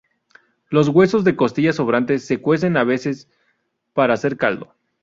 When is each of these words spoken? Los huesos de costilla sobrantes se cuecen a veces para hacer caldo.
Los 0.71 0.87
huesos 0.87 1.23
de 1.23 1.35
costilla 1.35 1.73
sobrantes 1.73 2.25
se 2.25 2.41
cuecen 2.41 2.75
a 2.75 2.83
veces 2.83 3.29
para 3.93 4.15
hacer 4.15 4.35
caldo. 4.35 4.73